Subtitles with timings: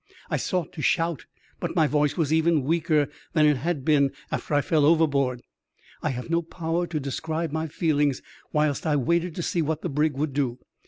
[0.31, 1.27] I sought to shout,
[1.59, 5.43] but my voice was even weaker than it had been after I fell overboard.
[6.01, 9.89] I have no power to describe my feelings whilst I waited to see what the
[9.89, 10.57] brig would do.